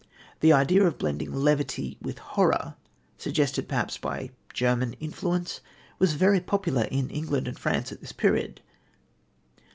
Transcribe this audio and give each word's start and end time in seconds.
The 0.39 0.51
idea 0.51 0.83
of 0.87 0.97
blending 0.97 1.31
levity 1.31 1.99
with 2.01 2.17
horror, 2.17 2.73
suggested 3.19 3.67
perhaps 3.67 3.99
by 3.99 4.31
German 4.51 4.93
influence, 4.93 5.61
was 5.99 6.15
very 6.15 6.39
popular 6.39 6.85
in 6.85 7.11
England 7.11 7.47
and 7.47 7.59
France 7.59 7.91
at 7.91 8.01
this 8.01 8.11
period. 8.11 8.61